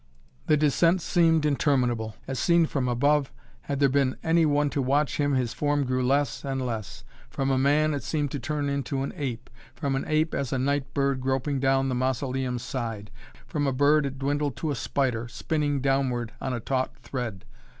[0.47, 2.15] The descent seemed interminable.
[2.27, 6.01] As seen from above, had there been any one to watch him, his form grew
[6.03, 7.03] less and less.
[7.29, 10.57] From a man it seemed to turn into an ape; from an ape as a
[10.57, 13.11] night bird groping down the Mausoleum's side;
[13.45, 17.45] from a bird it dwindled to a spider, spinning downward on a taut thread.